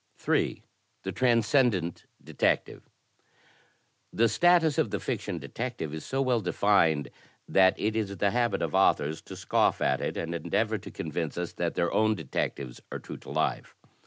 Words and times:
I 0.19 0.23
J. 0.25 0.63
The 1.03 1.11
Transcendent 1.11 2.07
Detechve 2.23 2.81
The 4.11 4.27
status 4.27 4.79
of 4.79 4.89
the 4.89 4.99
fiction 4.99 5.37
detective 5.37 5.93
is 5.93 6.03
so 6.03 6.23
well 6.23 6.41
defined 6.41 7.11
that 7.47 7.79
it 7.79 7.95
is 7.95 8.17
the 8.17 8.31
habit 8.31 8.63
of 8.63 8.73
authors 8.73 9.21
to 9.21 9.35
scoff 9.35 9.79
at 9.79 10.01
it, 10.01 10.17
and 10.17 10.33
endeavor 10.33 10.79
to 10.79 10.89
con 10.89 11.11
vince 11.11 11.37
us 11.37 11.53
that 11.53 11.75
their 11.75 11.93
own 11.93 12.15
detectives 12.15 12.81
are 12.91 12.97
true 12.97 13.17
to 13.17 13.29
life. 13.29 13.75